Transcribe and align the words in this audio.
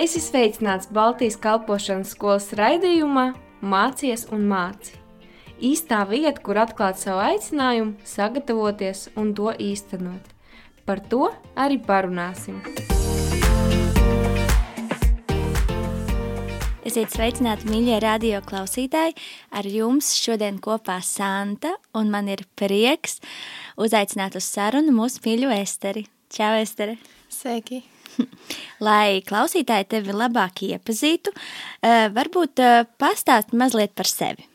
Es 0.00 0.14
esmu 0.16 0.30
sveicināts 0.30 0.88
Baltijas 0.96 1.34
kalpošanas 1.36 2.14
skolas 2.14 2.46
raidījumā 2.56 3.34
Mācies 3.60 4.22
un 4.32 4.46
māci. 4.48 4.94
Īstā 5.60 5.98
vieta, 6.08 6.40
kur 6.40 6.56
atklāt 6.62 6.96
savu 6.96 7.20
aicinājumu, 7.20 7.98
sagatavoties 8.08 9.10
un 9.20 9.34
to 9.36 9.52
īstenot. 9.60 10.32
Par 10.88 11.04
to 11.12 11.28
arī 11.52 11.76
parunāsim. 11.84 12.62
Esiet 16.80 17.12
sveicināti, 17.12 17.68
mīļie 17.68 18.00
radio 18.00 18.40
klausītāji! 18.40 19.18
Ar 19.52 19.68
jums 19.68 20.14
šodien 20.16 20.64
kopā 20.64 21.02
Santa, 21.04 21.76
un 21.92 22.08
man 22.08 22.32
ir 22.32 22.46
prieks 22.56 23.20
uzaicināt 23.76 24.40
uz 24.40 24.48
sarunu 24.48 24.96
mūsu 24.96 25.20
mīļo 25.28 25.52
Esteri. 25.60 26.08
Čau, 26.32 26.54
Estere! 26.64 26.96
Sveiki! 27.28 27.84
Lai 28.86 29.20
klausītāji 29.26 29.88
tevi 29.94 30.14
labāk 30.16 30.64
iepazītu, 30.66 31.32
eh, 31.82 32.08
varbūt 32.14 32.62
eh, 32.64 32.84
pastāst 33.00 33.54
mazliet 33.56 33.94
par 33.98 34.08
sevi. 34.10 34.46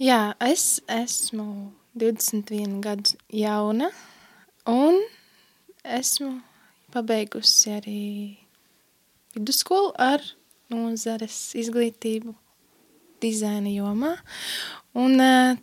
Jā, 0.00 0.34
es 0.42 0.80
esmu 0.90 1.72
21 1.94 2.80
gadus 2.82 3.14
jauna, 3.30 3.92
un 4.66 4.98
esmu 5.84 6.40
pabeigusi 6.94 7.76
arī 7.76 8.00
vidusskolu 9.36 9.92
ar 9.98 10.24
nozares 10.72 11.54
izglītību 11.58 12.34
dizaina 13.22 13.70
jomā. 13.70 14.16
Un, 14.98 15.20
eh, 15.20 15.56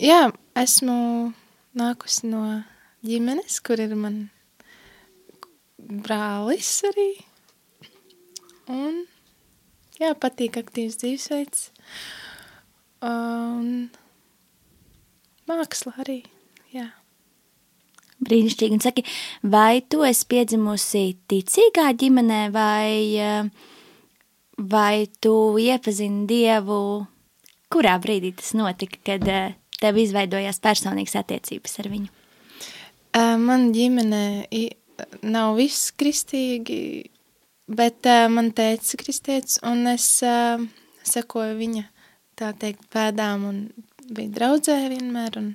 jā, 0.00 0.32
esmu 0.56 0.98
nākusi 1.76 2.28
no 2.32 2.42
ģimenes, 3.04 3.60
kur 3.64 3.80
ir 3.80 3.94
man 3.94 4.30
brālis 5.90 6.70
arī. 6.86 7.10
Un, 8.70 9.02
jā, 9.98 10.12
patīk 10.14 10.60
aktīvs 10.60 11.00
dzīvesveids. 11.02 11.66
Un 13.06 13.90
māksla 15.50 15.96
arī, 16.04 16.20
jā. 16.74 16.86
Brīnišķīgi. 18.20 18.76
Un 18.76 18.84
saki, 18.84 19.04
vai 19.42 19.80
tu 19.80 20.04
esi 20.06 20.26
piedzimusi 20.30 21.04
ticīgā 21.30 21.88
ģimenē 22.02 22.42
vai, 22.52 23.48
vai 24.60 25.08
tu 25.24 25.34
iepazini 25.58 26.26
Dievu, 26.28 26.82
kurā 27.72 27.96
brīdī 28.02 28.34
tas 28.36 28.52
notika, 28.58 29.00
kad 29.08 29.24
tev 29.80 30.00
izveidojās 30.02 30.60
personīgas 30.62 31.16
attiecības 31.22 31.80
ar 31.80 31.90
viņu? 31.94 32.12
Man 33.40 33.70
ģimenē 33.74 34.24
nav 35.22 35.56
viss 35.58 35.90
kristīgi, 35.98 36.80
bet 37.70 38.06
uh, 38.08 38.26
man 38.32 38.50
teica 38.56 38.98
kristietis, 39.00 39.60
un 39.66 39.86
es 39.90 40.06
uh, 40.26 40.62
sekoju 41.06 41.56
viņa, 41.60 41.86
tā 42.40 42.52
teikt, 42.58 42.86
pēdām 42.92 43.46
un 43.48 43.62
bija 44.10 44.32
draudzē 44.40 44.76
vienmēr, 44.90 45.38
un, 45.40 45.50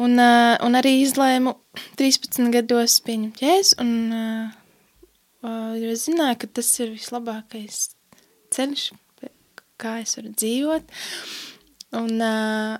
un, 0.00 0.18
uh, 0.18 0.54
un 0.64 0.78
arī 0.80 0.96
izlēmu 1.02 1.56
13 2.00 2.52
gados 2.54 2.98
pieņemt 3.04 3.42
jēzu, 3.44 3.78
un 3.84 3.92
uh, 4.14 4.56
uh, 5.44 5.72
jo 5.80 5.92
es 5.92 6.06
zināju, 6.08 6.40
ka 6.42 6.52
tas 6.60 6.72
ir 6.80 6.94
vislabākais 6.94 7.84
ceļš, 8.54 8.88
kā 9.80 9.98
es 10.02 10.16
varu 10.18 10.32
dzīvot, 10.32 10.92
un, 12.00 12.12
uh, 12.22 12.76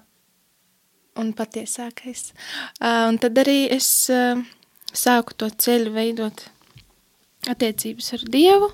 un 1.21 1.33
patiesākais. 1.37 2.29
Uh, 2.81 3.09
un 3.11 3.23
tad 3.23 3.43
arī 3.45 3.65
es... 3.75 3.89
Uh, 4.13 4.45
sāku 4.95 5.37
to 5.37 5.51
ceļu 5.51 5.93
veidot 5.95 6.47
attiecības 7.51 8.13
ar 8.17 8.25
Dievu, 8.33 8.71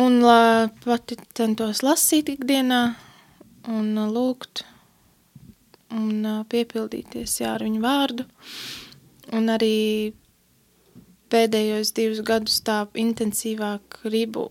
un 0.00 0.20
pati 0.84 1.18
centos 1.36 1.84
lasīt 1.86 2.32
ikdienā 2.34 2.82
un 3.70 3.92
lūgt 4.14 4.64
un 5.94 6.44
piepildīties 6.50 7.40
jā, 7.42 7.54
ar 7.54 7.64
viņu 7.66 7.82
vārdu. 7.82 8.26
Un 9.36 9.50
arī 9.52 10.14
pēdējos 11.30 11.92
divus 11.94 12.22
gadus 12.26 12.58
tā 12.66 12.82
intensīvāk 12.98 14.00
gribu 14.04 14.48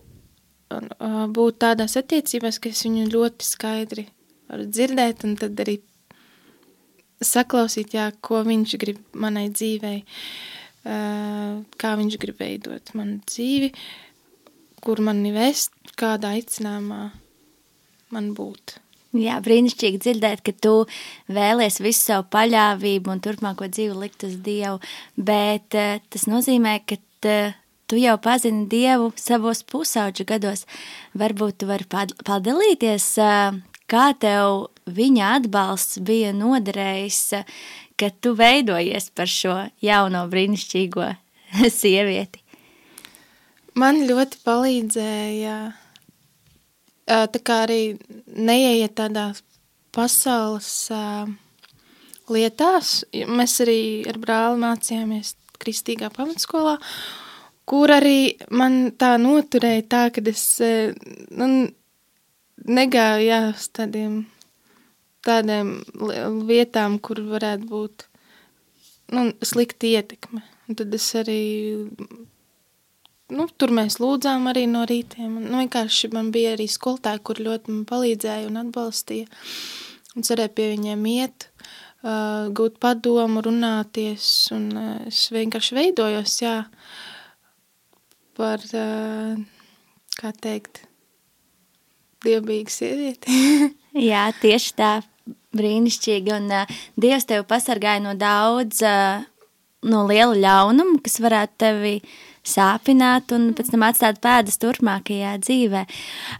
būt 0.70 1.60
tādās 1.64 1.96
attiecībās, 1.98 2.60
ka 2.62 2.70
es 2.70 2.84
viņu 2.86 3.08
ļoti 3.10 3.46
skaidri 3.46 4.06
varu 4.50 4.66
dzirdēt 4.70 5.24
un 5.26 5.36
tad 5.40 5.58
arī 5.62 5.80
saklausīt, 7.24 7.94
jā, 7.96 8.10
ko 8.24 8.42
viņš 8.46 8.76
grib 8.80 9.00
manai 9.12 9.48
dzīvei, 9.52 10.04
kā 10.82 11.90
viņš 12.00 12.18
grib 12.20 12.38
veidot 12.40 12.94
manu 12.96 13.20
dzīvi, 13.28 13.72
kur 14.80 15.02
mani 15.04 15.32
vest, 15.34 15.74
kādā 16.00 16.32
aicinājumā 16.38 17.02
man 18.14 18.30
būt. 18.36 18.78
Jā, 19.20 19.40
brīnišķīgi 19.42 19.98
dzirdēt, 20.00 20.40
ka 20.46 20.52
tu 20.54 20.74
vēlies 21.34 21.80
visu 21.82 22.12
savu 22.12 22.28
paļāvību 22.30 23.10
un 23.10 23.20
turpmāko 23.24 23.66
dzīvi 23.66 23.96
likt 23.98 24.22
uz 24.28 24.36
Dievu, 24.40 24.78
bet 25.18 25.74
tas 25.74 26.28
nozīmē, 26.30 26.76
ka 26.86 26.96
tu 27.90 27.98
jau 27.98 28.14
pazini 28.22 28.68
Dievu 28.70 29.10
savos 29.18 29.64
pusauģu 29.66 30.28
gados. 30.30 30.62
Varbūt 31.18 31.58
tu 31.58 31.66
vari 31.66 31.88
padalīties, 31.90 33.08
kā 33.90 34.10
tev 34.20 34.70
viņa 34.90 35.34
atbalsts 35.40 36.00
bija 36.06 36.32
noderējis, 36.36 37.22
ka 38.00 38.10
tu 38.22 38.34
veidojies 38.38 39.10
par 39.14 39.28
šo 39.30 39.56
jauno 39.84 40.24
brīnišķīgo 40.30 41.10
sievieti? 41.80 42.42
Man 43.78 44.02
ļoti 44.08 44.40
palīdzēja 44.44 45.56
tā 47.10 47.42
kā 47.42 47.62
arī 47.66 47.82
neieiet 48.26 48.94
tādā 48.98 49.30
pasaules 49.94 50.70
lietās. 52.30 52.92
Mēs 53.26 53.56
arī 53.64 53.80
ar 54.10 54.18
brāli 54.22 54.60
mācījāmies 54.62 55.34
kristīgā 55.60 56.10
pamatskolā, 56.14 56.76
kur 57.68 57.92
arī 57.92 58.34
man 58.54 58.94
tā 58.98 59.16
noturēja 59.20 59.86
tā, 59.90 60.04
ka 60.14 60.22
es 60.30 60.44
nu, 60.62 61.50
negāju 62.70 63.26
jā, 63.26 63.40
uz 63.54 63.66
tādiem 63.76 64.22
tādām 65.26 65.74
vietām, 66.48 66.98
kur 67.02 67.20
varētu 67.28 67.68
būt 67.68 68.06
nu, 69.14 69.30
slikta 69.44 69.88
ietekme. 69.90 70.42
Un 70.68 70.78
tad 70.78 70.94
es 70.94 71.08
arī, 71.18 71.42
nu, 73.34 73.46
tur 73.58 73.74
mēs 73.74 73.98
lūdzām 74.02 74.48
arī 74.52 74.66
no 74.70 74.84
rītiem. 74.88 75.36
Nu, 75.42 75.60
vienkārši 75.60 76.12
man 76.14 76.30
bija 76.34 76.54
arī 76.56 76.68
skolotāji, 76.70 77.24
kur 77.26 77.42
ļoti 77.42 77.74
man 77.74 77.86
palīdzēja 77.90 78.48
un 78.48 78.60
atbalstīja. 78.64 79.30
Un 80.16 80.26
cerēju 80.26 80.54
pie 80.56 80.68
viņiem 80.72 81.06
iet, 81.10 81.46
uh, 82.02 82.48
gūt 82.56 82.80
padomu, 82.82 83.42
runāties, 83.46 84.26
un 84.56 84.68
uh, 84.74 84.92
es 85.10 85.28
vienkārši 85.34 85.76
veidojos, 85.76 86.40
jā, 86.42 86.56
par, 88.38 88.64
uh, 88.74 89.36
kā 90.18 90.32
teikt, 90.42 90.82
dievbīgu 92.24 92.72
sievieti. 92.72 93.40
Jā, 94.10 94.28
tieši 94.40 94.74
tā, 94.78 94.92
brīnišķīgi. 95.56 96.34
Un 96.36 96.50
uh, 96.54 96.80
Dievs 97.00 97.28
tevi 97.28 97.46
pasargāja 97.48 98.02
no 98.04 98.16
daudz, 98.18 98.82
uh, 98.86 99.22
no 99.86 100.04
liela 100.08 100.36
ļaunuma, 100.36 101.00
kas 101.04 101.20
varētu 101.22 101.56
tevi 101.64 101.94
sāpināt 102.46 103.32
un 103.36 103.50
pēc 103.56 103.70
tam 103.72 103.84
atstāt 103.84 104.20
pēdas 104.24 104.58
turpmākajā 104.60 105.36
dzīvē. 105.44 105.84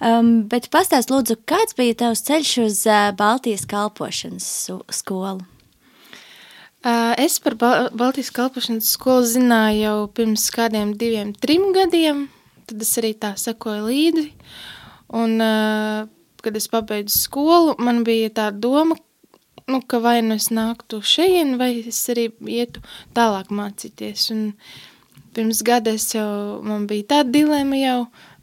Um, 0.00 0.32
bet 0.50 0.70
pastāst 0.72 1.12
lūdzu, 1.12 1.41
kāds 1.48 1.76
bija 1.78 1.98
tavs 2.04 2.24
ceļš 2.28 2.52
uz 2.64 2.82
uh, 2.88 3.10
Baltijas 3.16 3.66
kalpošanas 3.68 4.48
skolu? 4.97 5.44
Uh, 6.80 7.12
es 7.20 7.36
par 7.44 7.58
Bal 7.60 7.91
Baltijas 7.92 8.30
kalpošanas 8.32 8.94
skolu 8.94 9.26
zināju 9.28 9.80
jau 9.83 9.97
pirms 10.16 10.47
kādiem 10.54 10.94
diviem, 10.97 11.34
trim 11.36 11.74
gadiem, 11.76 12.30
tad 12.65 12.80
es 12.80 12.94
arī 12.97 13.12
tā 13.21 13.34
sekoju 13.36 13.91
līdzi. 13.91 14.30
Un 15.16 15.41
uh, 15.42 16.07
kad 16.42 16.57
es 16.57 16.68
pabeidzu 16.71 17.18
skolu, 17.18 17.74
man 17.83 18.04
bija 18.07 18.30
tā 18.36 18.48
doma, 18.54 18.97
nu, 19.71 19.80
ka 19.86 20.01
vai 20.03 20.21
nu 20.22 20.36
es 20.39 20.51
nāktu 20.54 21.01
šeit, 21.07 21.57
vai 21.60 21.72
es 21.91 22.01
arī 22.12 22.28
ietu 22.47 22.83
tālāk 23.16 23.53
mācīties. 23.54 24.30
Un 24.34 24.42
pirms 25.36 25.62
gada 25.66 25.95
es 25.95 26.09
jau, 26.15 26.60
man 26.66 26.89
bija 26.91 27.09
tāda 27.15 27.34
dilema 27.36 27.78
jau, 27.78 28.01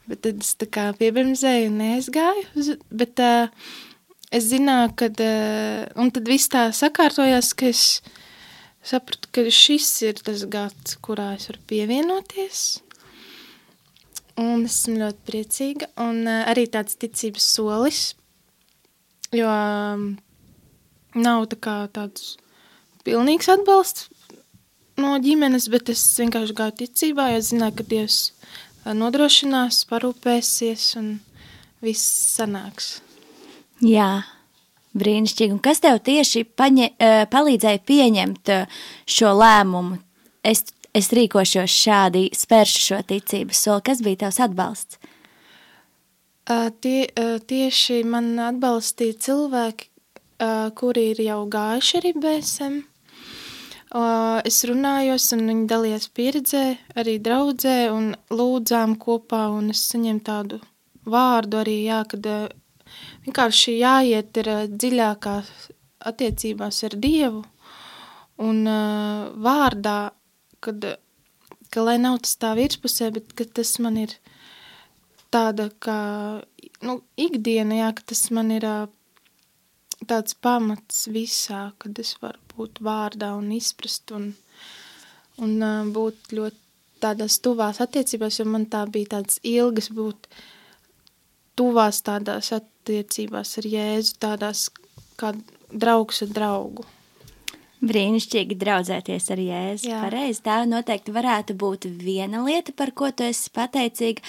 bet 0.08 0.24
tad 0.24 0.40
es 0.44 0.54
tā 0.60 0.68
kā 0.72 0.88
piebremzēju 0.98 1.70
un 1.72 1.78
neaizgāju. 1.82 2.78
Bet 3.02 3.24
uh, 3.24 3.68
es 4.32 4.48
zināju, 4.52 4.94
ka, 5.00 5.10
uh, 5.12 5.84
un 6.00 6.12
tad 6.14 6.28
viss 6.30 6.52
tā 6.52 6.68
sakārtojās, 6.76 7.52
ka 7.58 7.68
es 7.72 7.86
sapratu, 8.84 9.30
ka 9.32 9.48
šis 9.52 9.90
ir 10.08 10.20
tas 10.24 10.44
gads, 10.48 10.96
kurā 11.04 11.34
es 11.36 11.48
varu 11.50 11.64
pievienoties. 11.68 12.66
Un 14.38 14.66
esmu 14.68 14.98
ļoti 15.00 15.24
priecīga. 15.26 15.90
Un 16.02 16.22
uh, 16.26 16.44
arī 16.50 16.68
tāds 16.70 16.98
ticības 17.00 17.48
solis, 17.56 18.02
jo 19.34 19.48
um, 19.50 20.12
nav 21.18 21.48
tā 21.50 21.58
kā 21.62 21.80
tāds 21.94 22.36
pilnīgs 23.06 23.50
atbalsts 23.50 24.08
no 24.98 25.14
ģimenes, 25.22 25.68
bet 25.72 25.92
es 25.92 26.02
vienkārši 26.18 26.56
gāju 26.58 26.76
ticībā, 26.82 27.30
jo 27.34 27.42
zināju, 27.50 27.76
ka 27.78 27.86
Dievs 27.90 28.18
nodrošinās, 28.98 29.84
parūpēsies 29.90 30.88
un 30.98 31.12
viss 31.84 32.08
sanāks. 32.34 32.98
Jā, 33.84 34.24
brīnišķīgi. 34.98 35.54
Un 35.54 35.62
kas 35.62 35.82
tev 35.84 36.00
tieši 36.06 36.44
paņe, 36.58 36.90
palīdzēja 37.30 37.82
pieņemt 37.86 38.52
šo 39.06 39.34
lēmumu? 39.38 40.00
Es, 40.46 40.64
es 40.96 41.12
rīkošos 41.14 41.72
šādi, 41.72 42.28
spēršu 42.36 42.82
šo 42.86 42.98
ticības 43.08 43.62
soli. 43.66 43.84
Kas 43.86 44.02
bija 44.04 44.24
tavs 44.24 44.40
atbalsts? 44.46 44.98
Tie, 46.48 47.00
tieši 47.44 48.02
man 48.08 48.30
atbalstīja 48.40 49.18
cilvēki, 49.26 49.90
kuri 50.78 51.10
ir 51.12 51.20
jau 51.26 51.42
gājuši 51.50 51.98
arī 51.98 52.14
BSM. 52.16 52.78
Es 54.48 54.62
runājos, 54.68 55.26
un 55.36 55.46
viņi 55.48 55.66
dalījās 55.68 56.08
pieredzē, 56.16 56.64
arī 57.00 57.18
draudzē, 57.24 57.76
un 57.92 58.10
lūdzām 58.32 58.96
kopā, 59.00 59.46
un 59.56 59.70
es 59.72 59.84
saņēmu 59.92 60.24
tādu 60.24 60.60
vārdu 61.08 61.60
arī, 61.62 61.78
jā, 61.86 62.02
kad 62.08 62.28
vienkārši 63.24 63.78
jāiet 63.78 64.40
ir 64.42 64.50
dziļākā 64.72 65.36
attiecībās 66.08 66.82
ar 66.84 66.96
Dievu, 67.00 67.42
un 68.44 68.60
vārdā, 69.48 69.98
kad, 70.64 70.84
ka 71.72 71.84
lai 71.84 71.96
nav 72.02 72.20
tas 72.24 72.36
tā 72.40 72.54
virspusē, 72.58 73.10
bet 73.14 73.32
ka 73.38 73.46
tas 73.58 73.74
man 73.84 73.98
ir 74.00 74.14
tāda 75.34 75.68
kā, 75.84 75.98
nu, 76.84 77.00
ikdiena, 77.20 77.82
jā, 77.82 77.90
ka 77.96 78.06
tas 78.12 78.24
man 78.34 78.52
ir 78.54 78.66
tāds 80.08 80.36
pamats 80.38 81.06
visā, 81.12 81.68
kad 81.82 81.98
es 81.98 82.14
varu 82.22 82.40
būt 82.54 82.80
vārdā 82.84 83.32
un 83.38 83.50
izprast 83.54 84.12
un, 84.16 84.30
un 85.42 85.92
būt 85.94 86.34
ļoti 86.38 86.64
tādās 87.02 87.38
tuvās 87.42 87.80
attiecībās, 87.82 88.40
jo 88.40 88.46
man 88.48 88.66
tā 88.70 88.84
bija 88.90 89.14
tāds 89.18 89.38
ilgas 89.46 89.90
būt 89.94 90.28
tuvās 91.58 92.02
tādās 92.06 92.52
attiecībās 92.54 93.56
ar 93.60 93.68
Jēzu, 93.72 94.16
tādās 94.22 94.68
kā 95.18 95.34
draugs 95.70 96.22
ar 96.26 96.32
draugu. 96.34 96.86
Brīnišķīgi 97.78 98.56
draudzēties 98.58 99.28
ar 99.30 99.40
Jēzu. 99.42 99.90
Pareizi, 100.02 100.40
tā 100.42 100.56
noteikti 100.66 101.14
varētu 101.14 101.54
būt 101.58 101.86
viena 102.00 102.40
lieta, 102.42 102.74
par 102.74 102.90
ko 102.96 103.12
tu 103.14 103.26
esi 103.28 103.52
pateicīga, 103.54 104.24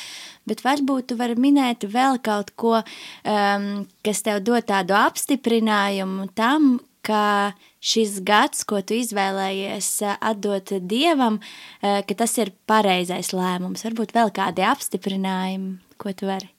bet 0.49 0.61
varbūt 0.65 1.09
tu 1.09 1.17
vari 1.17 1.37
minēt 1.39 1.87
vēl 1.89 2.19
kaut 2.25 2.53
ko, 2.59 2.75
um, 2.83 3.65
kas 4.05 4.21
tev 4.27 4.43
dod 4.45 4.67
tādu 4.69 4.93
apstiprinājumu 4.99 6.29
tam, 6.37 6.77
ka 7.01 7.55
šis 7.81 8.19
gads, 8.27 8.61
ko 8.69 8.83
tu 8.85 8.99
izvēlējies 8.99 9.89
atdot 10.19 10.75
Dievam, 10.85 11.41
uh, 11.41 12.03
ka 12.05 12.19
tas 12.21 12.37
ir 12.37 12.53
pareizais 12.69 13.33
lēmums. 13.33 13.87
Varbūt 13.87 14.13
vēl 14.13 14.35
kādi 14.35 14.67
apstiprinājumi, 14.67 15.75
ko 15.97 16.13
tu 16.13 16.29
vari 16.29 16.53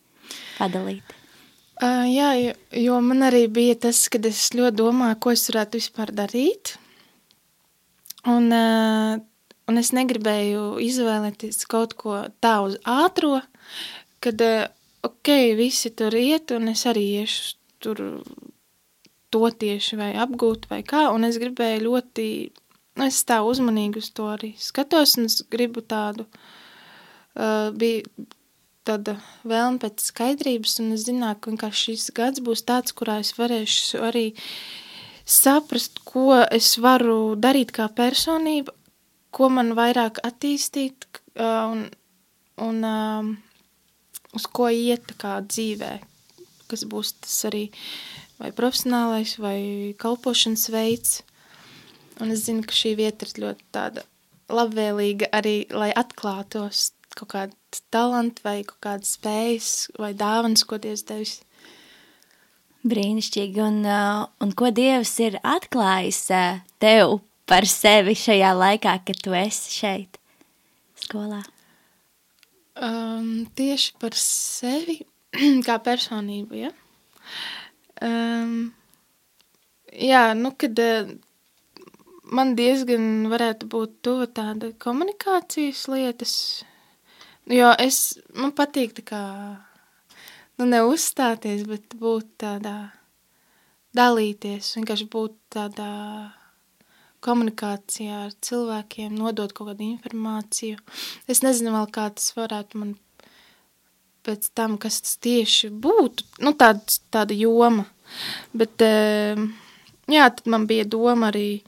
padalīt. 0.59 1.19
Uh, 1.81 2.05
jā, 2.12 2.31
jo, 2.37 2.53
jo 2.77 2.97
man 3.00 3.25
arī 3.25 3.47
bija 3.49 3.73
tas, 3.87 4.03
kad 4.12 4.27
es 4.29 4.50
ļoti 4.53 4.77
domāju, 4.77 5.17
ko 5.17 5.32
es 5.32 5.47
varētu 5.49 5.79
vispār 5.81 6.11
darīt. 6.12 6.75
Un, 8.29 8.50
uh, 8.53 9.15
un 9.65 9.81
es 9.81 9.88
negribēju 9.97 10.75
izvēlēties 10.85 11.65
kaut 11.73 11.94
ko 11.97 12.19
tā 12.44 12.59
uz 12.67 12.77
ātro, 12.85 13.38
kad, 14.21 14.44
uh, 14.44 14.67
ok, 15.09 15.31
visi 15.56 15.88
tur 15.97 16.19
iet, 16.21 16.53
un 16.53 16.69
es 16.75 16.85
arī 16.91 17.06
iešu 17.23 17.56
tur 17.81 18.03
to 19.32 19.49
tieši 19.62 19.97
vai 19.97 20.11
apgūt 20.21 20.69
vai 20.69 20.82
kā, 20.85 21.06
un 21.15 21.25
es 21.25 21.38
gribēju 21.41 21.87
ļoti, 21.87 22.27
nu, 23.00 23.06
es 23.06 23.23
tā 23.25 23.41
uzmanīgi 23.47 24.03
uz 24.03 24.11
to 24.12 24.29
arī 24.35 24.53
skatos, 24.61 25.17
un 25.17 25.31
es 25.31 25.38
gribu 25.49 25.81
tādu, 25.81 26.29
uh, 26.29 27.73
bija 27.73 28.05
tāda 28.88 29.17
vēlme 29.47 29.81
pēc 29.82 30.03
skaidrības, 30.11 30.79
un 30.82 30.94
es 30.97 31.05
zināju, 31.09 31.38
ka 31.41 31.53
vienkārši 31.53 31.94
šis 31.94 32.11
gads 32.17 32.43
būs 32.44 32.65
tāds, 32.69 32.94
kurā 32.97 33.21
es 33.25 33.32
varēšu 33.38 34.03
arī 34.09 34.27
saprast, 35.29 36.00
ko 36.09 36.41
es 36.43 36.73
varu 36.82 37.37
darīt 37.37 37.75
kā 37.77 37.88
personība, 37.93 38.75
ko 39.31 39.50
man 39.53 39.75
vairāk 39.79 40.23
attīstīt 40.27 41.06
un, 41.38 41.87
un 42.59 42.87
uh, 42.87 43.31
uz 44.35 44.47
ko 44.50 44.71
iet 44.73 45.15
kā 45.21 45.38
dzīvē, 45.47 45.93
kas 46.71 46.87
būs 46.88 47.15
tas 47.23 47.37
arī 47.50 47.69
vai 48.41 48.50
profesionālais 48.56 49.37
vai 49.43 49.59
kalpošanas 50.00 50.71
veids. 50.73 51.21
Un 52.21 52.32
es 52.35 52.44
zinu, 52.44 52.65
ka 52.67 52.77
šī 52.77 52.97
vieta 52.99 53.25
ir 53.25 53.44
ļoti 53.44 53.69
tāda 53.73 54.05
labvēlīga 54.53 55.31
arī, 55.37 55.55
lai 55.73 55.88
atklātos 55.97 56.91
kaut 57.20 57.32
kāda 57.34 57.81
talanti 57.93 58.44
vai 58.44 58.61
kaut 58.67 58.81
kādas 58.84 59.14
spējas 59.19 59.70
vai 60.00 60.12
dāvanas, 60.17 60.64
ko 60.67 60.81
Dievs 60.82 61.06
devis. 61.08 61.38
Brīnišķīgi. 62.90 63.61
Un, 63.61 63.82
uh, 63.84 64.25
un 64.40 64.55
ko 64.56 64.70
Dievs 64.72 65.12
ir 65.20 65.37
atklājis 65.44 66.22
uh, 66.32 66.62
tev 66.81 67.19
par 67.50 67.67
sevi 67.69 68.14
šajā 68.17 68.55
laikā, 68.56 68.96
kad 69.05 69.20
tu 69.20 69.37
esi 69.37 69.75
šeit 69.75 70.20
skolā? 71.11 71.43
Um, 72.81 73.49
tieši 73.58 73.96
par 74.00 74.17
sevi 74.17 75.00
kā 75.67 75.76
personību, 75.84 76.61
ja? 76.62 76.70
Um, 78.00 78.70
jā, 79.93 80.31
nu, 80.38 80.55
kad 80.56 80.78
uh, 80.81 81.11
man 82.32 82.55
diezgan 82.58 83.28
varētu 83.32 83.69
būt 83.70 83.99
tuva 84.06 84.31
tāda 84.31 84.72
komunikācijas 84.81 85.84
lietas, 85.93 86.34
Jo 87.50 87.73
es, 87.82 88.14
man 88.38 88.52
patīk 88.55 88.94
tā 89.00 89.02
kā, 89.06 89.20
nu 90.61 90.67
neuzstāties, 90.70 91.64
bet 91.67 91.97
būt 91.99 92.29
tādā, 92.44 92.93
dalīties, 93.97 94.76
vienkārši 94.76 95.06
būt 95.11 95.35
tādā 95.56 95.91
komunikācijā 97.25 98.25
ar 98.29 98.35
cilvēkiem, 98.47 99.17
nodot 99.19 99.52
kaut 99.52 99.73
kādu 99.73 99.88
informāciju. 99.88 100.79
Es 101.29 101.43
nezinu 101.44 101.75
vēl, 101.75 101.88
kā 101.93 102.06
tas 102.14 102.31
varētu 102.37 102.81
man 102.81 102.94
pēc 104.26 104.50
tam, 104.56 104.76
kas 104.81 105.00
tas 105.05 105.19
tieši 105.25 105.73
būtu, 105.73 106.26
nu 106.44 106.55
tāda, 106.56 107.00
tāda 107.12 107.37
joma. 107.37 107.87
Bet, 108.56 108.79
jā, 108.81 110.29
tad 110.37 110.46
man 110.50 110.67
bija 110.70 110.87
doma 110.88 111.31
arī, 111.32 111.62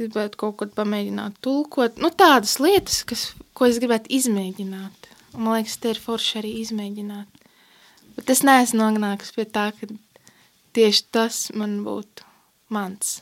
gribētu 0.00 0.40
kaut 0.40 0.58
ko 0.58 0.68
pamēģināt 0.74 1.38
tulkot. 1.44 2.00
Nu, 2.00 2.10
tādas 2.10 2.56
lietas, 2.62 3.02
kas, 3.04 3.30
ko 3.54 3.68
es 3.68 3.80
gribētu 3.82 4.12
izmēģināt. 4.16 5.09
Man 5.34 5.58
liekas, 5.58 5.78
te 5.78 5.94
ir 5.94 6.00
forši 6.02 6.40
arī 6.42 6.54
izmēģināt. 6.64 7.44
Bet 8.16 8.30
es 8.32 8.42
neesmu 8.46 8.82
nonākusi 8.82 9.36
pie 9.36 9.46
tā, 9.46 9.70
ka 9.76 9.90
tieši 10.76 11.06
tas 11.14 11.44
man 11.56 11.80
būtu 11.86 12.26
mans. 12.74 13.20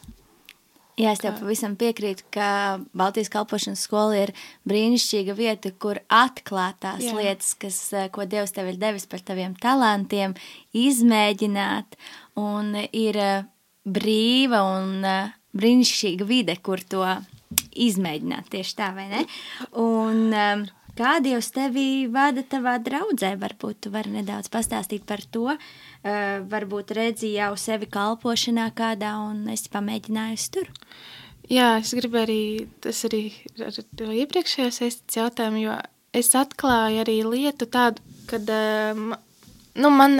Jā, 0.99 1.13
es 1.15 1.21
tev 1.23 1.37
pavisam 1.39 1.77
piekrītu, 1.79 2.25
ka 2.35 2.49
Baltijas 2.99 3.31
kalpošanas 3.31 3.85
skola 3.87 4.17
ir 4.25 4.33
brīnišķīga 4.67 5.37
vieta, 5.39 5.71
kur 5.79 6.01
atklāt 6.11 6.81
tās 6.83 7.05
Jā. 7.07 7.13
lietas, 7.15 7.53
kas, 7.55 7.79
eh, 7.93 8.09
ko 8.11 8.27
Dievs 8.27 8.51
tev 8.57 8.73
ir 8.73 8.81
devis 8.83 9.07
par 9.07 9.23
taviem 9.23 9.55
talantiem, 9.55 10.35
izmēģināt, 10.75 11.95
un 12.43 12.75
ir 12.91 13.17
eh, 13.23 13.47
brīva 13.87 14.65
un 14.75 15.05
eh, 15.07 15.31
brīnišķīga 15.55 16.27
vide, 16.27 16.59
kur 16.59 16.83
to 16.83 17.07
izmēģināt 17.79 18.51
tieši 18.51 18.75
tā, 18.75 18.91
vai 18.97 19.07
ne? 19.13 19.23
Un 19.79 20.35
Kā 20.99 21.21
Dievs 21.23 21.53
tevi 21.55 22.09
vada 22.11 22.43
tavā 22.43 22.73
draudzē? 22.83 23.37
Varbūt 23.39 23.85
tu 23.85 23.91
vari 23.95 24.11
nedaudz 24.17 24.49
pastāstīt 24.51 25.05
par 25.07 25.23
to. 25.31 25.53
Uh, 25.55 26.41
varbūt 26.51 26.91
redzi 26.99 27.31
jau 27.37 27.53
sevi 27.61 27.87
kalpošanā 27.87 28.65
kādā 28.75 29.13
un 29.29 29.45
esi 29.53 29.71
pamēģinājusi 29.71 30.49
tur. 30.57 30.73
Jā, 31.49 31.69
es 31.79 31.93
gribu 31.95 32.19
arī, 32.19 32.41
tas 32.83 33.05
arī 33.07 33.23
ar 33.63 33.79
to 33.79 34.11
iepriekšējo 34.25 34.73
saistīts 34.75 35.21
jautājumu, 35.21 35.63
jo 35.69 35.77
es 36.19 36.33
atklāju 36.35 37.05
arī 37.05 37.17
lietu 37.29 37.71
tādu, 37.71 38.03
kad, 38.27 38.51
uh, 38.51 39.15
nu, 39.79 39.93
man 39.95 40.19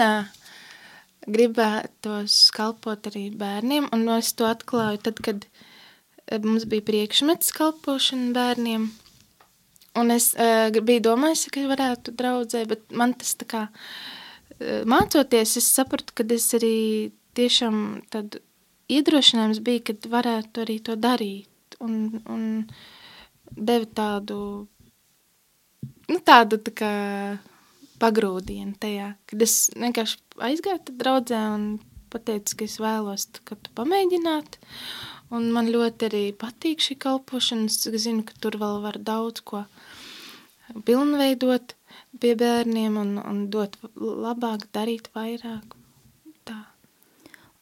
gribētos 1.27 2.39
kalpot 2.55 3.11
arī 3.11 3.27
bērniem, 3.35 3.91
un 3.93 4.07
es 4.15 4.31
to 4.39 4.47
atklāju 4.47 5.03
tad, 5.11 5.19
kad 5.27 5.51
mums 6.47 6.71
bija 6.71 6.87
priekšmets 6.87 7.51
kalpošana 7.59 8.31
bērniem, 8.39 8.89
Un 9.99 10.13
es 10.15 10.31
uh, 10.39 10.69
biju 10.73 11.05
domājusi, 11.11 11.53
ka 11.55 11.67
varētu 11.71 12.15
draudzē, 12.19 12.65
bet 12.71 12.87
man 12.95 13.15
tas 13.19 13.35
tā 13.41 13.49
kā 13.49 13.63
uh, 13.69 14.83
mācoties, 14.89 15.57
es 15.61 15.71
sapratu, 15.75 16.15
ka 16.15 16.27
es 16.35 16.49
arī 16.59 16.77
tiešām 17.39 18.05
tad 18.13 18.41
iedrošinājums 18.89 19.61
bija, 19.65 19.85
kad 19.91 20.09
varētu 20.11 20.65
arī 20.65 20.79
to 20.85 20.97
darīt. 20.99 21.79
Un, 21.85 22.19
un 22.27 22.43
deva 23.55 23.87
tādu, 23.95 24.39
nu 26.09 26.19
tādu 26.27 26.59
tā 26.67 26.75
kā 26.81 26.95
pagrūdienu 28.03 28.75
tajā, 28.81 29.13
kad 29.31 29.45
es 29.45 29.69
vienkārši 29.77 30.19
aizgāju 30.49 30.83
tad 30.89 30.99
draudzē 31.03 31.43
un 31.55 31.69
pateicu, 32.13 32.59
ka 32.59 32.67
es 32.67 32.79
vēlos, 32.83 33.29
ka 33.47 33.59
tu 33.61 33.73
pamēģināt. 33.79 34.59
Un 35.35 35.51
man 35.53 35.69
ļoti 35.69 36.09
arī 36.09 36.23
patīk 36.37 36.81
šī 36.85 36.97
kalpošana. 37.05 37.69
Es 37.69 38.05
zinu, 38.05 38.25
ka 38.25 38.37
tur 38.41 38.57
vēl 38.61 38.81
var 38.85 38.97
daudz 39.01 39.45
ko 39.45 39.65
pilnveidot 40.85 41.75
pie 42.21 42.35
bērniem 42.39 42.97
un, 43.01 43.17
un 43.21 43.45
dot 43.53 43.77
labāk, 43.97 44.69
darīt 44.73 45.11
vairāk. 45.17 45.77
Tā. 46.49 46.59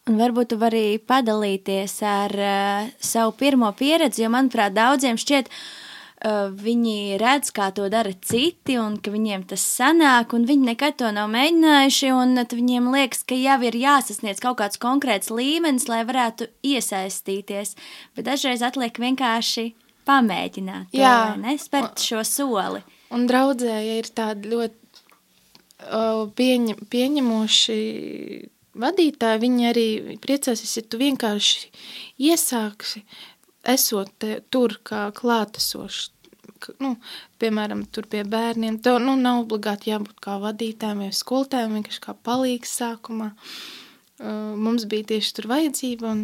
Un 0.06 0.18
varbūt 0.20 0.52
tu 0.52 0.60
vari 0.60 0.98
padalīties 1.02 1.96
ar 2.06 2.36
uh, 2.38 2.92
savu 3.02 3.34
pirmo 3.38 3.72
pieredzi, 3.78 4.22
jo, 4.22 4.30
manuprāt, 4.30 4.74
daudziem 4.74 5.18
šķiet, 5.18 5.50
uh, 5.50 5.85
viņi 6.24 7.18
redz, 7.20 7.50
kā 7.52 7.68
to 7.76 7.88
dara 7.92 8.12
citi, 8.24 8.78
un 8.80 8.96
ka 8.96 9.12
viņiem 9.12 9.44
tas 9.50 9.60
sanāk, 9.60 10.32
un 10.32 10.46
viņi 10.48 10.70
nekad 10.72 10.96
to 11.02 11.10
nav 11.12 11.28
mēģinājuši, 11.34 12.12
un 12.16 12.40
viņiem 12.40 12.88
liekas, 12.94 13.22
ka 13.28 13.36
jau 13.36 13.58
ir 13.68 13.76
jāsasniedz 13.76 14.40
kaut 14.40 14.56
kāds 14.62 14.80
konkrēts 14.80 15.28
līmenis, 15.30 15.88
lai 15.88 16.04
varētu 16.08 16.48
iesaistīties, 16.64 17.76
bet 18.16 18.24
dažreiz 18.30 18.64
atliek 18.64 18.96
vienkārši 18.96 19.74
pamēģināt 20.08 20.90
to, 20.94 21.02
Jā. 21.02 21.34
vai 21.34 21.38
ne, 21.42 21.58
spērt 21.60 22.00
šo 22.00 22.24
soli. 22.24 22.82
Un 23.12 23.28
draudzē, 23.28 23.76
ja 23.84 24.00
ir 24.00 24.08
tādi 24.16 24.50
ļoti 24.54 25.04
uh, 25.92 26.26
pieņem, 26.32 26.86
pieņemoši 26.90 27.80
vadītāji, 28.76 29.42
viņi 29.42 29.68
arī 29.68 29.86
priecāsies, 30.22 30.76
ja 30.78 30.84
tu 30.84 31.00
vienkārši 31.00 31.70
iesāksi, 32.28 33.04
esot 33.72 34.12
te, 34.22 34.38
tur 34.50 34.78
kā 34.86 35.06
klātesošs. 35.16 36.12
Nu, 36.80 36.94
piemēram, 37.42 37.82
tur 37.92 38.06
pie 38.10 38.22
bērniem. 38.26 38.78
Tev 38.82 38.98
nu, 39.02 39.14
nav 39.20 39.42
obligāti 39.44 39.90
jābūt 39.92 40.20
kā 40.24 40.38
vadītājiem 40.42 41.02
vai 41.04 41.10
skolotājiem, 41.14 41.74
vienkārši 41.78 42.02
kā 42.06 42.14
palīgs 42.26 42.72
sākumā. 42.80 43.32
Uh, 44.16 44.54
mums 44.56 44.86
bija 44.88 45.10
tieši 45.12 45.34
tur 45.36 45.50
vajadzība, 45.52 46.14
un, 46.14 46.22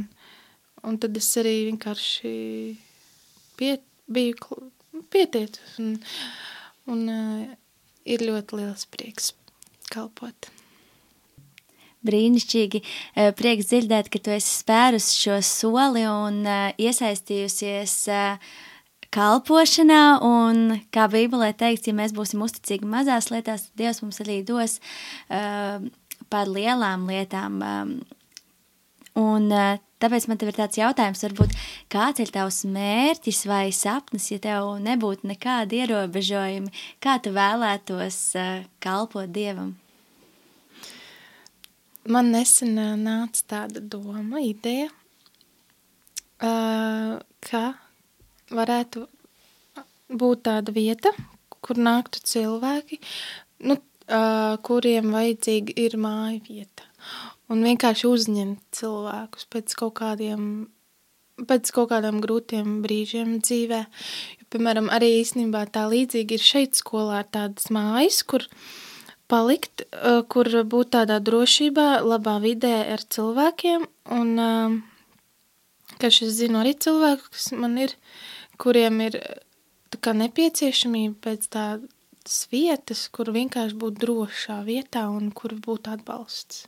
un 0.89 0.97
tad 1.03 1.19
es 1.21 1.29
arī 1.43 1.53
vienkārši 1.69 2.33
pie, 3.61 3.75
biju 4.09 4.63
pieteicis. 5.13 5.77
Un, 5.83 5.93
un 6.95 7.05
uh, 7.13 7.53
ir 8.09 8.25
ļoti 8.25 8.63
liels 8.63 8.89
prieks 8.91 9.35
kalpot. 9.93 10.51
Brīnišķīgi. 12.07 12.83
Eh, 13.15 13.31
Prieks 13.39 13.71
dzirdēt, 13.71 14.11
ka 14.13 14.21
tu 14.23 14.35
esi 14.35 14.51
spērus 14.59 15.13
šo 15.15 15.39
soli 15.47 16.05
un 16.09 16.43
eh, 16.47 16.73
iesaistījusies 16.83 17.95
eh, 18.11 18.49
kalpošanā. 19.15 20.03
Un, 20.27 20.81
kā 20.95 21.07
Bībelē 21.13 21.53
teikts, 21.59 21.91
ja 21.91 21.95
mēs 21.97 22.15
būsim 22.17 22.43
uzticīgi 22.43 22.89
mazās 22.89 23.31
lietās, 23.35 23.69
tad 23.69 23.85
Dievs 23.85 24.03
mums 24.03 24.23
arī 24.25 24.41
dos 24.47 24.81
par 26.33 26.49
lielām 26.49 27.05
lietām. 27.11 27.59
Un, 29.21 29.51
tāpēc 30.01 30.27
man 30.31 30.41
te 30.41 30.49
ir 30.49 30.57
tāds 30.57 30.81
jautājums, 30.81 31.21
varbūt, 31.27 31.53
kāds 31.93 32.25
ir 32.25 32.33
tavs 32.33 32.63
mērķis 32.65 33.43
vai 33.51 33.67
sapnis, 33.77 34.31
ja 34.33 34.41
tev 34.41 34.73
nebūtu 34.81 35.29
nekādi 35.29 35.83
ierobežojumi, 35.85 36.73
kā 37.05 37.21
tu 37.21 37.37
vēlētos 37.37 38.23
kalpot 38.81 39.29
Dievam? 39.29 39.77
Man 42.11 42.33
nesen 42.35 42.75
nāca 43.05 43.45
tāda 43.47 43.79
doma, 43.79 44.41
ideja, 44.43 44.89
ka 46.43 47.63
varētu 48.51 49.07
būt 50.11 50.43
tāda 50.49 50.75
vieta, 50.75 51.13
kur 51.63 51.79
nāktu 51.79 52.23
cilvēki, 52.27 52.99
nu, 53.69 53.79
kuriem 54.67 55.15
vajadzīga 55.15 55.77
ir 55.79 55.97
māja 56.03 56.41
vieta. 56.49 56.89
Un 57.53 57.63
vienkārši 57.63 58.09
uzņemt 58.09 58.63
cilvēkus 58.75 59.47
pēc 59.53 59.75
kaut 59.79 59.95
kādiem, 60.01 60.47
pēc 61.47 61.71
kaut 61.75 61.91
kādiem 61.93 62.19
grūtiem 62.25 62.81
brīžiem 62.85 63.37
dzīvē. 63.45 63.83
Jo, 64.41 64.49
piemēram, 64.51 64.91
arī 64.91 65.21
īstenībā 65.21 65.67
tā 65.75 65.87
līdzīgi 65.93 66.39
ir 66.39 66.47
šeit 66.51 66.79
skolā 66.79 67.23
tādas 67.31 67.71
mājas, 67.75 68.23
kur 68.27 68.47
palikt, 69.33 69.87
uh, 69.89 70.21
kur 70.29 70.49
būt 70.49 70.93
tādā 70.97 71.19
drošībā, 71.25 72.03
labā 72.05 72.37
vidē 72.45 72.75
ar 72.93 73.05
cilvēkiem. 73.15 73.87
Un, 74.13 74.33
uh, 74.37 74.77
ka 75.99 76.11
es 76.11 76.21
zinu 76.37 76.61
arī 76.63 76.75
cilvēku, 76.77 77.33
kas 77.33 77.53
man 77.57 77.79
ir, 77.81 77.95
kuriem 78.61 79.01
ir 79.07 79.21
tā 79.93 80.01
kā 80.05 80.15
nepieciešamība 80.19 81.17
pēc 81.25 81.49
tādas 81.53 82.43
vietas, 82.53 83.07
kur 83.13 83.33
vienkārši 83.35 83.79
būt 83.79 84.03
drošā 84.03 84.61
vietā 84.69 85.07
un 85.13 85.33
kur 85.35 85.57
būtu 85.57 85.97
atbalsts. 85.97 86.67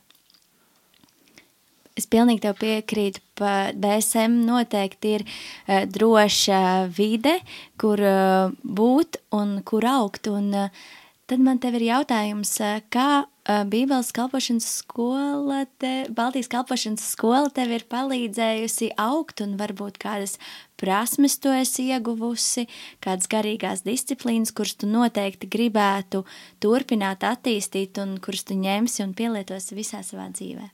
Es 1.95 2.09
pilnīgi 2.11 2.41
tev 2.43 2.57
piekrītu, 2.59 3.21
ka 3.39 3.71
DSM 3.71 4.41
noteikti 4.49 5.13
ir 5.19 5.23
uh, 5.23 5.85
droša 5.87 6.91
vide, 6.91 7.37
kur 7.79 8.01
uh, 8.03 8.51
būt 8.65 9.21
un 9.37 9.61
kur 9.63 9.87
augt. 9.87 10.27
Un, 10.27 10.51
uh, 10.65 10.93
tad 11.29 11.41
man 11.41 11.59
tev 11.61 11.77
ir 11.79 11.87
jautājums, 11.87 12.51
uh, 12.61 12.77
kā 12.93 13.09
uh, 13.25 13.63
Bībeles 13.69 14.11
kalpošanas 14.15 14.67
skola, 14.81 15.63
te, 15.81 15.93
Baltijas 16.13 16.49
kalpošanas 16.51 17.05
skola 17.15 17.49
tev 17.55 17.73
ir 17.75 17.85
palīdzējusi 17.91 18.91
augt 19.01 19.43
un 19.45 19.57
varbūt 19.59 19.99
kādas 20.01 20.37
prasmes 20.79 21.37
tu 21.41 21.53
esi 21.55 21.89
ieguvusi, 21.89 22.67
kādas 23.03 23.29
garīgās 23.31 23.85
disciplīnas, 23.87 24.53
kuras 24.55 24.77
tu 24.79 24.89
noteikti 24.91 25.49
gribētu 25.51 26.25
turpināt 26.63 27.25
attīstīt 27.27 28.01
un 28.03 28.17
kuras 28.23 28.45
tu 28.47 28.57
ņemsi 28.59 29.05
un 29.05 29.13
pielietosi 29.17 29.77
visā 29.77 30.01
savā 30.05 30.29
dzīvē. 30.33 30.71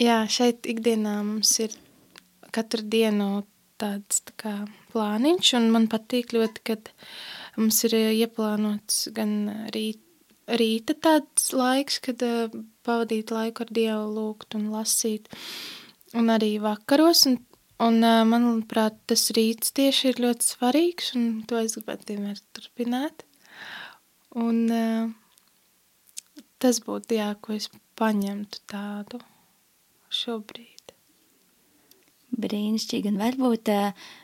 Jā, 0.00 0.22
šeit 0.30 0.64
ikdienā 0.70 1.18
mums 1.26 1.50
ir 1.60 1.74
katru 2.54 2.86
dienu 2.88 3.42
tāds 3.80 4.22
tā 4.28 4.36
kā 4.40 4.52
plāniņš, 4.92 5.52
un 5.58 5.68
man 5.74 5.88
patīk 5.92 6.32
ļoti, 6.36 6.62
kad 6.70 6.90
mums 7.56 7.82
ir 7.88 7.96
ieplānots 7.98 9.08
gan 9.16 9.34
rīt, 9.74 10.02
rīta 10.50 10.96
tāds 10.98 11.50
laiks, 11.56 12.00
kad 12.04 12.22
uh, 12.26 12.52
pavadīt 12.86 13.32
laiku 13.34 13.64
ar 13.66 13.72
Dievu 13.76 14.10
lūgt 14.16 14.58
un 14.58 14.68
lasīt, 14.74 15.30
un 16.18 16.30
arī 16.34 16.56
vakaros, 16.62 17.24
un, 17.30 17.40
un 17.82 17.98
uh, 18.02 18.20
manuprāt, 18.28 18.98
tas 19.10 19.28
rīts 19.36 19.74
tieši 19.76 20.12
ir 20.12 20.22
ļoti 20.26 20.52
svarīgs, 20.52 21.14
un 21.18 21.42
to 21.48 21.60
es 21.62 21.78
gribētu 21.78 22.14
vienmēr 22.14 22.40
turpināt. 22.56 23.26
Un 24.38 24.70
tas 26.62 26.78
būtu, 26.84 27.16
jā, 27.18 27.32
ko 27.42 27.56
es 27.56 27.66
paņemtu 27.98 28.62
tādu 28.70 29.18
šobrīd. 30.14 30.94
Brīnišķīgi, 32.40 33.10
un 33.10 33.18
varbūt 33.20 33.70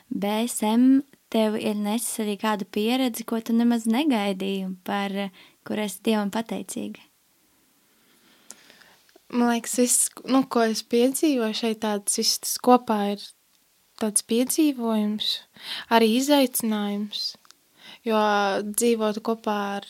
BSM 0.09 0.85
tev 1.33 1.57
ir 1.59 1.75
nesis 1.75 2.21
arī 2.23 2.37
kādu 2.41 2.67
pieredzi, 2.71 3.25
ko 3.27 3.39
tu 3.43 3.55
nemaz 3.55 3.87
negaidīji, 3.89 4.71
par 4.87 5.13
kur 5.67 5.81
esi 5.83 6.03
Dievam 6.07 6.31
pateicīga. 6.33 7.03
Man 9.27 9.51
liekas, 9.51 9.73
viss, 9.81 10.11
nu, 10.31 10.45
ko 10.47 10.63
es 10.69 10.85
piedzīvoju 10.87 11.55
šeit, 11.59 11.81
tāds 11.83 12.15
viss 12.15 12.39
tas 12.39 12.53
kopā 12.63 12.99
ir 13.17 13.25
tāds 13.99 14.23
piedzīvojums, 14.29 15.31
arī 15.91 16.13
izaicinājums, 16.21 17.33
jo 18.07 18.21
dzīvot 18.69 19.19
kopā 19.25 19.57
ar 19.79 19.89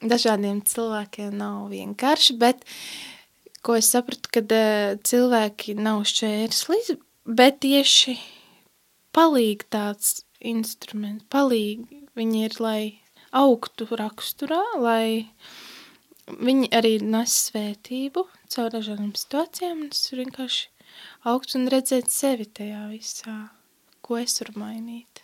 dažādiem 0.00 0.62
cilvēkiem 0.64 1.36
nav 1.36 1.66
vienkārši, 1.72 2.38
bet 2.40 2.64
ko 3.66 3.76
es 3.76 3.90
sapratu, 3.92 4.30
kad 4.38 4.52
uh, 4.54 4.96
cilvēki 5.04 5.76
nav 5.76 6.06
šķērslis, 6.08 6.94
bet 7.26 7.60
tieši 7.64 8.16
palīg 9.16 9.66
tāds 9.72 10.22
instruments, 10.40 11.26
palīg 11.32 11.86
viņi 12.18 12.44
ir, 12.46 12.56
lai 12.60 12.80
augtu 13.36 13.88
raksturā, 13.90 14.62
lai 14.80 15.28
viņi 16.26 16.70
arī 16.74 16.96
nes 17.04 17.34
svētību 17.48 18.26
caur 18.52 18.72
dažādām 18.74 19.12
situācijām, 19.16 19.84
un 19.84 19.92
es 19.92 20.06
varu 20.10 20.24
vienkārši 20.24 20.68
augt 21.30 21.54
un 21.58 21.68
redzēt 21.72 22.10
sevi 22.12 22.46
tajā 22.46 22.86
visā, 22.90 23.36
ko 24.02 24.18
es 24.22 24.38
varu 24.40 24.56
mainīt. 24.62 25.22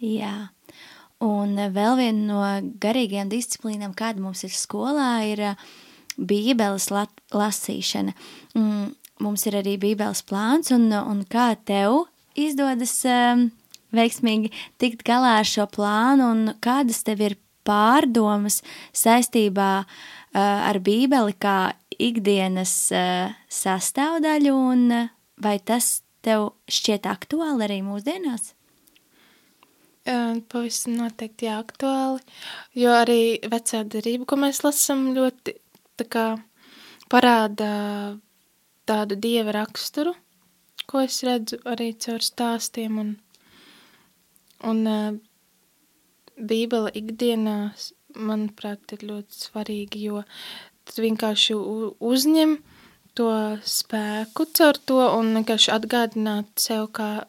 Jā, 0.00 0.50
un 1.24 1.56
vēl 1.56 1.98
viena 2.00 2.28
no 2.28 2.70
garīgajām 2.82 3.32
disciplīnām, 3.32 3.96
kāda 3.96 4.20
mums 4.20 4.44
ir 4.44 4.52
skolā, 4.52 5.10
ir 5.24 5.42
uh, 5.52 5.68
bībeles 6.16 6.90
la 6.92 7.06
lasīšana. 7.34 8.14
Mm, 8.56 8.90
mums 9.24 9.46
ir 9.48 9.58
arī 9.60 9.76
bībeles 9.80 10.22
plāns, 10.26 10.72
un, 10.74 10.88
un 10.92 11.22
kā 11.28 11.52
tev 11.68 12.06
izdodas 12.36 12.98
um, 13.08 13.48
veiksmīgi 13.96 14.52
tikt 14.80 15.04
galā 15.06 15.38
ar 15.40 15.48
šo 15.48 15.66
plānu, 15.72 16.30
un 16.32 16.54
kādas 16.64 17.02
tev 17.06 17.24
ir 17.24 17.36
pārdomas 17.66 18.60
saistībā 18.96 19.70
uh, 19.82 19.88
ar 20.38 20.78
bībeli 20.84 21.36
kā 21.42 21.74
ikdienas 21.98 22.74
uh, 22.94 23.34
sastāvdaļu, 23.50 24.52
un 24.54 24.84
uh, 24.94 25.08
vai 25.42 25.58
tas 25.58 26.00
tev 26.26 26.52
šķiet 26.70 27.08
aktuāli 27.10 27.66
arī 27.68 27.80
mūsdienās? 27.86 28.52
Pavisam 30.06 30.94
noteikti 31.00 31.48
jā, 31.48 31.56
aktuāli, 31.58 32.20
jo 32.78 32.92
arī 32.94 33.40
vecā 33.50 33.80
derība, 33.90 34.28
ko 34.30 34.36
mēs 34.38 34.60
lasam, 34.62 35.08
ļoti 35.16 35.56
tā 35.98 36.06
kā 36.06 36.26
parāda 37.10 37.70
tādu 38.86 39.18
dieva 39.18 39.56
raksturu, 39.56 40.14
ko 40.86 41.02
es 41.02 41.18
redzu 41.26 41.58
arī 41.66 41.90
caur 41.98 42.22
stāstiem 42.22 43.00
un, 43.02 43.12
un 44.64 44.86
uh, 44.88 45.18
Bībele 46.36 46.92
ikdienā, 46.96 47.58
manuprāt, 48.16 48.92
ir 48.92 49.04
ļoti 49.08 49.38
svarīga, 49.46 50.00
jo 50.00 50.22
tad 50.86 50.98
vienkārši 51.04 51.56
uzņem 51.56 52.56
to 53.16 53.30
spēku 53.64 54.46
caur 54.56 54.80
to 54.88 55.00
un 55.16 55.32
vienkārši 55.38 55.72
atgādināt 55.72 56.52
sev, 56.60 56.90
kā, 56.96 57.26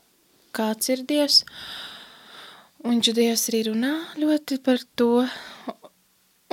kāds 0.56 0.92
ir 0.92 1.06
Dievs. 1.08 1.44
Un 2.88 3.00
Dievs 3.02 3.48
arī 3.50 3.64
runā 3.70 3.94
ļoti 4.20 4.60
par 4.64 4.84
to. 5.00 5.26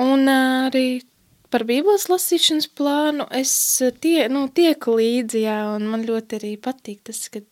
Un 0.01 0.31
arī 0.31 1.03
par 1.55 1.63
bībeles 1.69 2.09
lasīšanas 2.11 2.67
plānu 2.75 3.29
es 3.39 3.53
eh, 3.85 3.93
tie, 4.03 4.25
nu, 4.33 4.49
tieku 4.51 4.97
līdzi, 4.99 5.45
jā, 5.45 5.59
un 5.77 5.87
man 5.93 6.03
ļoti 6.07 6.41
arī 6.41 6.55
patīk 6.59 7.05
tas, 7.07 7.21
ka 7.31 7.45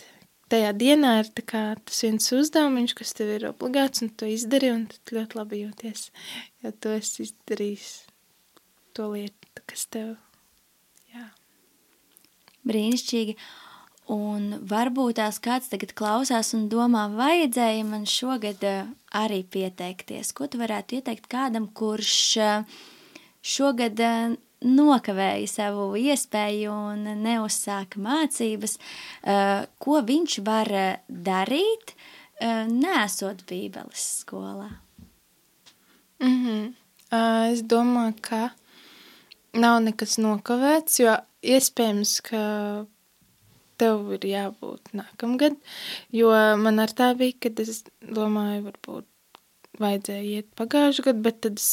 tajā 0.52 0.72
dienā 0.76 1.16
ir 1.22 1.30
tā 1.32 1.44
kā 1.48 1.62
tas 1.80 2.02
viens 2.04 2.28
uzdevumiņš, 2.36 2.94
kas 2.98 3.14
tev 3.18 3.32
ir 3.38 3.48
obligāts, 3.48 4.04
un 4.04 4.12
tu 4.12 4.28
izdari, 4.28 4.72
un 4.74 4.86
tu 4.92 5.16
ļoti 5.16 5.38
labi 5.38 5.62
jūties, 5.64 6.06
jo 6.64 6.72
tu 6.76 6.92
esi 6.98 7.26
izdarījis 7.26 7.90
to 8.96 9.08
lietu, 9.14 9.64
kas 9.68 9.86
tev, 9.92 10.14
jā. 11.14 11.26
Brīnišķīgi. 12.68 13.36
Un 14.12 14.48
varbūt 14.68 15.20
tās 15.20 15.38
kāds 15.40 15.70
tagad 15.70 15.92
klausās 15.96 16.50
un 16.58 16.66
domā, 16.68 17.06
vajadzēja 17.14 17.84
man 17.86 18.02
šogad 18.10 18.64
eh, 18.66 18.88
arī 19.16 19.40
pieteikties. 19.46 20.34
Ko 20.36 20.48
tu 20.50 20.58
varētu 20.60 20.98
ieteikt 20.98 21.28
kādam, 21.30 21.68
kurš 21.70 22.16
uh, 22.42 22.80
šogad 23.42 24.00
eh, 24.02 24.34
nokavēja 24.64 25.48
savu 25.50 25.90
iespēju 26.00 26.72
un 26.72 27.04
neuzsāka 27.22 28.00
mācības, 28.02 28.78
eh, 29.22 29.66
ko 29.78 30.00
viņš 30.02 30.38
var 30.46 30.72
eh, 30.72 30.96
darīt, 31.08 31.96
nesot 32.42 33.44
bībeles 33.46 34.24
skolā? 34.24 34.70
Mm 36.18 36.38
-hmm. 36.42 36.72
Es 37.52 37.62
domāju, 37.62 38.14
ka 38.20 38.50
nav 39.52 39.82
nekas 39.82 40.16
nokavēts, 40.18 40.98
jo 41.02 41.16
iespējams, 41.42 42.20
ka 42.24 42.42
tev 43.76 44.12
ir 44.16 44.26
jābūt 44.30 44.92
nākamgad, 44.92 45.56
jo 46.14 46.30
man 46.62 46.78
ar 46.78 46.88
tā 46.88 47.14
bija, 47.18 47.32
kad 47.46 47.60
es 47.60 47.84
domāju, 48.00 48.62
varbūt 48.68 49.06
vajadzēja 49.82 50.22
iet 50.22 50.48
pagājuši 50.58 51.06
gadu, 51.08 51.24
bet 51.26 51.40
tad 51.44 51.60
es 51.60 51.70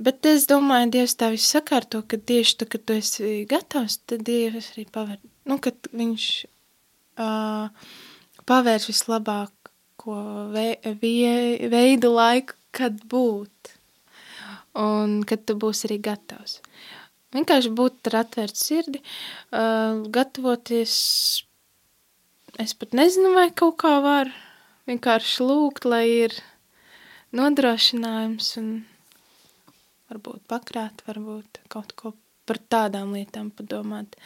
Bet 0.00 0.24
es 0.24 0.46
domāju, 0.48 0.88
Dievs 0.94 1.12
tā 1.20 1.28
visu 1.34 1.58
sakārto, 1.58 2.00
ka 2.08 2.16
tieši 2.16 2.54
tad, 2.62 2.70
kad 2.72 2.84
tu 2.88 2.94
esi 2.96 3.32
gatavs, 3.48 3.98
tad 4.08 4.22
Dievs 4.24 4.70
arī 4.72 4.86
paver, 4.88 5.18
nu, 5.44 5.58
kad 5.60 5.90
viņš 5.92 6.28
uh, 7.20 7.90
pavērs 8.48 8.88
vislabāko 8.88 10.16
vei, 10.54 10.72
vie, 11.02 11.34
veidu 11.68 12.14
laiku, 12.14 12.56
kad 12.72 12.96
būt, 13.12 13.74
un 14.80 15.18
kad 15.28 15.44
tu 15.44 15.58
būsi 15.60 15.84
arī 15.90 15.98
gatavs. 16.08 16.62
Vienkārši 17.36 17.72
būt 17.76 18.08
ar 18.08 18.22
atvērtu 18.22 18.56
sirdi, 18.56 19.02
uh, 19.52 20.00
gatavoties, 20.16 20.94
es 22.56 22.72
pat 22.78 22.96
nezinu, 22.96 23.34
vai 23.36 23.50
kaut 23.52 23.76
kā 23.84 23.98
var, 24.00 24.32
vienkārši 24.88 25.44
lūgt, 25.44 25.84
lai 25.84 26.06
ir 26.22 26.38
nodrošinājums 27.36 28.54
un 28.62 28.72
varbūt 30.10 30.44
pakrāt, 30.50 31.04
varbūt 31.06 31.62
kaut 31.72 31.94
ko 31.98 32.14
par 32.48 32.58
tādām 32.72 33.14
lietām 33.14 33.52
padomāt. 33.54 34.16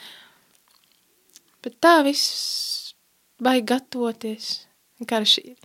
Bet 1.61 1.77
tā 1.81 1.99
viss 2.05 2.95
vajag 3.41 3.67
gatavoties, 3.69 4.65
vienkārši 4.99 5.55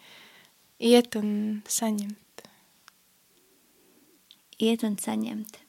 iet 0.91 1.17
un 1.21 1.31
saņemt. 1.69 2.47
Iet 4.61 4.85
un 4.85 4.97
saņemt. 5.01 5.61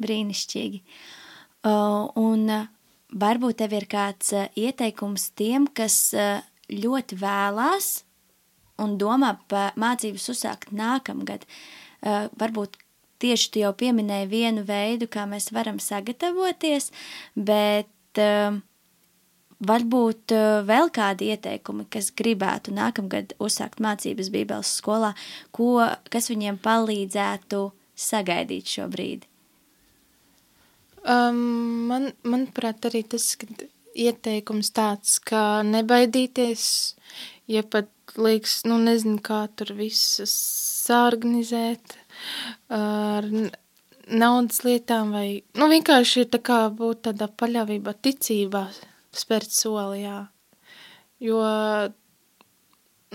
Brīnišķīgi. 0.00 0.80
Uh, 1.68 2.08
un 2.16 2.46
uh, 2.48 2.68
varbūt 3.12 3.58
tev 3.60 3.74
ir 3.76 3.84
kāds 3.90 4.32
uh, 4.32 4.46
ieteikums 4.56 5.26
tiem, 5.36 5.66
kas 5.76 5.98
uh, 6.16 6.38
ļoti 6.72 7.18
vēlās 7.20 7.90
un 8.80 8.96
domā 9.00 9.34
par 9.50 9.76
mācības 9.80 10.30
uzsākt 10.32 10.72
nākamgad. 10.72 11.44
Uh, 12.00 12.30
varbūt 12.40 12.80
tieši 13.20 13.52
tu 13.52 13.62
jau 13.62 13.70
pieminēji 13.76 14.30
vienu 14.30 14.64
veidu, 14.66 15.08
kā 15.10 15.26
mēs 15.28 15.50
varam 15.54 15.80
sagatavoties, 15.82 16.90
bet 17.36 18.20
uh, 18.20 18.58
varbūt 19.60 20.34
uh, 20.36 20.60
vēl 20.68 20.92
kādi 20.94 21.30
ieteikumi, 21.34 21.86
kas 21.92 22.10
gribētu 22.16 22.74
nākamgad 22.76 23.34
uzsākt 23.42 23.82
mācības 23.84 24.32
Bībeles 24.32 24.72
skolā, 24.80 25.12
ko, 25.56 25.76
kas 26.12 26.30
viņiem 26.32 26.60
palīdzētu 26.64 27.66
sagaidīt 28.00 28.76
šo 28.76 28.88
brīdi? 28.92 29.28
Um, 31.00 31.88
man, 31.88 32.10
manuprāt, 32.28 32.84
arī 32.88 33.02
tas 33.08 33.32
ieteikums 33.96 34.68
tāds, 34.76 35.16
ka 35.24 35.62
nebaidīties, 35.64 36.64
ja 37.48 37.64
pat 37.64 37.88
liekas, 38.20 38.60
nu 38.68 38.76
nezinu, 38.82 39.20
kā 39.24 39.46
tur 39.56 39.72
visas 39.78 40.34
sāorganizēt, 40.84 41.96
ar 42.74 43.26
naudas 44.10 44.62
lietām 44.66 45.12
vai, 45.14 45.42
nu, 45.58 45.68
vienkārši 45.70 46.24
ir 46.24 46.30
tā 46.32 46.40
kā 46.42 46.60
būt 46.74 47.04
tādā 47.08 47.28
paļāvībā, 47.40 47.94
ticībā 48.02 48.64
spērt 49.16 49.52
soli, 49.54 50.04
jā. 50.04 50.20
Jo, 51.20 51.42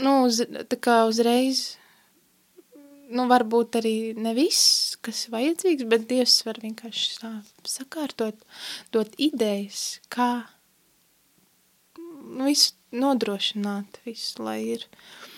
nu, 0.01 0.13
uz, 0.27 0.41
tā 0.71 0.79
kā 0.79 1.01
uzreiz, 1.09 1.63
nu, 3.09 3.27
varbūt 3.31 3.79
arī 3.81 3.95
ne 4.17 4.35
viss, 4.37 4.95
kas 5.05 5.25
vajadzīgs, 5.33 5.87
bet 5.89 6.07
Dievs 6.09 6.39
var 6.47 6.61
vienkārši 6.63 7.21
tā 7.21 7.31
sakārtot, 7.69 8.39
dot 8.95 9.15
idejas, 9.17 10.01
kā 10.13 10.47
visu 12.39 12.75
nodrošināt, 12.95 13.99
visu, 14.05 14.43
lai 14.45 14.59
ir, 14.75 14.85
uh, 14.85 15.35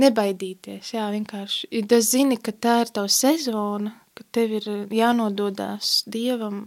nebaidīties, 0.00 0.94
jā, 0.96 1.04
vienkārši. 1.14 1.68
Ja 1.74 1.84
tu 1.90 2.00
zini, 2.02 2.38
ka 2.40 2.52
tā 2.52 2.80
ir 2.84 2.90
tava 2.94 3.10
sezona, 3.12 3.94
ka 4.14 4.26
tev 4.34 4.56
ir 4.58 4.66
jānododās 4.94 6.02
Dievam, 6.10 6.66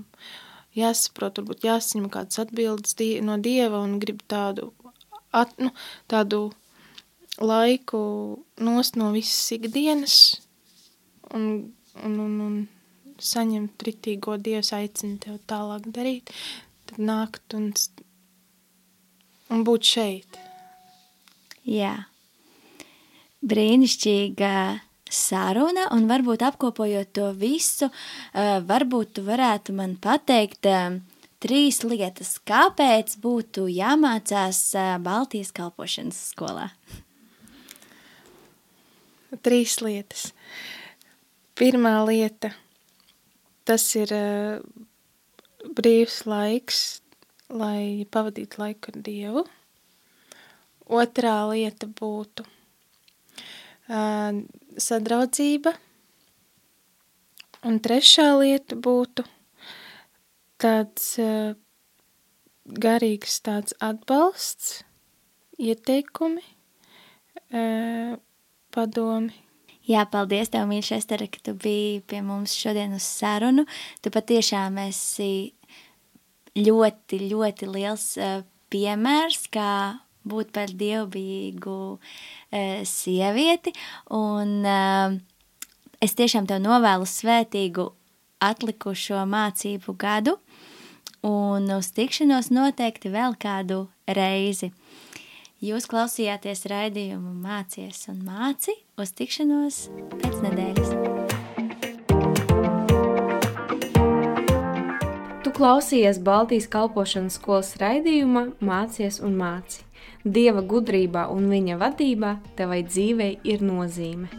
jāsaprot, 0.77 1.41
varbūt 1.41 1.67
jāsaņem 1.67 2.09
kādas 2.13 2.41
atbildes 2.43 2.95
die, 2.99 3.17
no 3.25 3.37
Dieva 3.41 3.81
un 3.83 3.97
grib 4.03 4.23
tādu, 4.31 4.71
at, 5.35 5.53
nu, 5.59 5.73
tādu 6.11 6.47
laiku 7.43 7.99
nost 8.63 8.97
no 8.97 9.11
visas 9.15 9.51
ikdienas 9.57 10.17
un, 11.35 11.73
un, 12.03 12.19
un, 12.23 12.41
un 12.47 12.57
saņemt 13.21 13.87
ritīgo 13.87 14.37
Dievs 14.41 14.73
aicina 14.77 15.19
tev 15.23 15.39
tālāk 15.49 15.87
darīt, 15.93 16.33
tad 16.89 17.01
nākt 17.01 17.57
un, 17.57 17.71
un 19.51 19.65
būt 19.67 19.95
šeit. 19.95 20.45
Jā. 21.67 21.95
Yeah 21.97 22.05
brīnišķīga 23.47 24.53
saruna, 25.11 25.87
un 25.95 26.07
varbūt 26.09 26.43
apkopojot 26.47 27.11
to 27.15 27.29
visu, 27.37 27.89
uh, 27.89 28.57
varbūt 28.67 29.17
tu 29.17 29.23
varētu 29.27 29.75
man 29.77 29.95
pateikt 30.03 30.67
uh, 30.69 30.97
trīs 31.43 31.81
lietas, 31.87 32.37
kāpēc 32.47 33.17
būtu 33.23 33.67
jāmācās 33.71 34.61
uh, 34.75 34.95
Baltijas 35.03 35.53
kalpošanas 35.55 36.19
skolā. 36.33 36.69
Trīs 39.43 39.77
lietas. 39.83 40.31
Pirmā 41.57 41.97
lieta, 42.07 42.53
tas 43.67 43.83
ir 43.97 44.11
brīvs 45.77 46.21
laiks, 46.29 46.81
lai 47.49 48.05
pavadītu 48.13 48.61
laiku 48.61 48.93
ar 48.93 49.01
Dievu. 49.03 49.43
Otrā 51.01 51.39
lieta 51.49 51.89
būtu– 51.89 52.45
sadraudzība. 53.87 55.73
Un 57.67 57.79
trešā 57.83 58.29
lieta 58.39 58.77
būtu 58.77 59.25
tāds 60.61 61.15
garīgs 62.67 63.39
tāds 63.45 63.75
atbalsts, 63.83 64.83
ieteikumi, 65.57 66.43
padomi. 68.75 69.43
Jā, 69.87 70.03
paldies 70.11 70.51
tev, 70.51 70.65
mīļš 70.67 70.89
Estere, 70.97 71.29
ka 71.31 71.39
tu 71.45 71.53
biji 71.55 72.01
pie 72.11 72.19
mums 72.19 72.51
šodien 72.59 72.97
uz 72.97 73.05
sarunu. 73.07 73.63
Tu 74.03 74.11
patiešām 74.11 74.81
esi 74.83 75.53
ļoti, 76.59 77.21
ļoti 77.31 77.69
liels 77.71 78.09
piemērs, 78.67 79.45
kā 79.53 79.69
būt 80.29 80.53
par 80.55 80.71
dievbijīgu 80.71 81.77
e, 81.97 82.63
sievieti, 82.87 83.73
un 84.13 84.59
e, 84.67 84.79
es 86.03 86.17
tiešām 86.17 86.49
tev 86.49 86.61
novēlu 86.63 87.07
svētīgu 87.09 87.89
atlikušo 88.43 89.23
mācību 89.29 89.97
gadu, 89.97 90.37
un 91.25 91.71
uz 91.73 91.91
tikšanos 91.95 92.51
noteikti 92.53 93.11
vēl 93.13 93.37
kādu 93.41 93.87
reizi. 94.07 94.71
Jūs 95.57 95.87
klausījāties 95.89 96.67
raidījumu 96.69 97.31
Mācies 97.41 98.03
un 98.11 98.19
māci 98.27 98.75
uz 99.01 99.09
tikšanos 99.17 99.79
pēc 100.21 100.35
nedēļas. 100.43 100.91
Tu 105.41 105.55
klausījies 105.57 106.21
Baltijas 106.21 106.69
kalpošanas 106.69 107.39
skolas 107.41 107.73
raidījumā 107.81 108.51
Mācies 108.61 109.17
un 109.25 109.33
māci. 109.41 109.86
Dieva 110.23 110.63
gudrībā 110.65 111.27
un 111.33 111.49
viņa 111.51 111.77
vadībā 111.81 112.37
tevai 112.57 112.81
dzīvei 112.87 113.37
ir 113.43 113.61
nozīme. 113.65 114.31